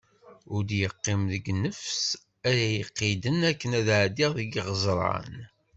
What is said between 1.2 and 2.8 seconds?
deg-i nnefs ara